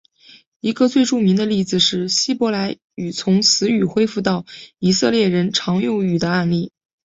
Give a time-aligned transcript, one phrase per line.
[0.61, 4.47] 一个最著名的例子是希伯来语从死语恢复到
[4.79, 6.71] 以色列人日常用语的案例。